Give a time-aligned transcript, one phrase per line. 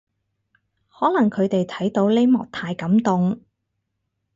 [0.89, 3.39] 可能佢哋睇到呢幕太感動